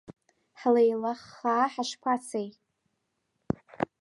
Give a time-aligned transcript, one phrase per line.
[0.59, 2.49] Ҳлеилаххаа ҳашԥацеи…